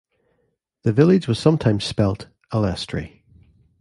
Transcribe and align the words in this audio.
The 0.81 0.93
village 0.93 1.27
was 1.27 1.37
sometimes 1.37 1.83
spelt 1.83 2.27
'Alestry'. 2.51 3.21